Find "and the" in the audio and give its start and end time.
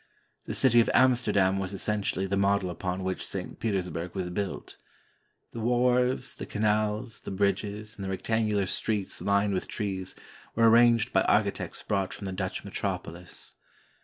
7.97-8.09